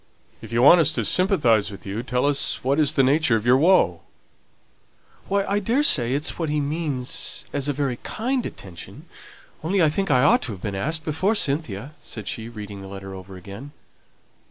"If 0.41 0.51
you 0.51 0.63
want 0.63 0.79
us 0.81 0.91
to 0.93 1.05
sympathize 1.05 1.69
with 1.69 1.85
you, 1.85 2.01
tell 2.01 2.25
us 2.25 2.63
what 2.63 2.79
is 2.79 2.93
the 2.93 3.03
nature 3.03 3.35
of 3.35 3.45
your 3.45 3.57
woe." 3.57 4.01
"Why, 5.27 5.45
I 5.45 5.59
daresay 5.59 6.15
it's 6.15 6.39
what 6.39 6.49
he 6.49 6.59
means 6.59 7.45
as 7.53 7.67
a 7.67 7.71
very 7.73 7.97
kind 7.97 8.43
attention, 8.43 9.05
only 9.63 9.79
I 9.79 9.89
think 9.91 10.09
I 10.09 10.23
ought 10.23 10.41
to 10.41 10.53
have 10.53 10.61
been 10.63 10.73
asked 10.73 11.03
before 11.05 11.35
Cynthia," 11.35 11.93
said 12.01 12.27
she, 12.27 12.49
reading 12.49 12.81
the 12.81 12.87
letter 12.87 13.13
over 13.13 13.37
again. 13.37 13.73